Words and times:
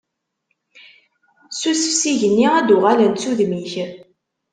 Ssusef 1.49 1.93
s 2.01 2.03
igenni, 2.11 2.47
ad 2.57 2.65
d-uɣalent 2.67 3.21
s 3.23 3.25
udem-ik. 3.31 3.73